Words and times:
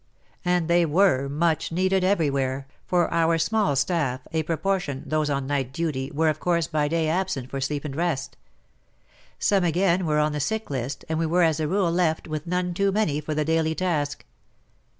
And 0.43 0.67
they 0.67 0.83
were 0.83 1.29
much 1.29 1.71
needed 1.71 2.03
everywhere, 2.03 2.65
for 2.87 3.05
of 3.05 3.13
our 3.13 3.37
small 3.37 3.75
staff, 3.75 4.21
a 4.33 4.41
proportion, 4.41 5.03
those 5.05 5.29
on 5.29 5.45
night 5.45 5.71
duty, 5.71 6.09
were 6.11 6.27
of 6.27 6.39
course 6.39 6.65
by 6.65 6.87
day 6.87 7.07
absent 7.07 7.51
for 7.51 7.61
sleep 7.61 7.85
and 7.85 7.95
rest. 7.95 8.35
Some 9.37 9.63
again 9.63 10.07
were 10.07 10.17
on 10.17 10.31
the 10.31 10.39
sick 10.39 10.71
list, 10.71 11.05
and 11.07 11.19
we 11.19 11.27
were 11.27 11.43
as 11.43 11.59
a 11.59 11.67
rule 11.67 11.91
left 11.91 12.27
with 12.27 12.47
none 12.47 12.73
too 12.73 12.91
many 12.91 13.21
for 13.21 13.35
the 13.35 13.45
daily 13.45 13.75
task. 13.75 14.25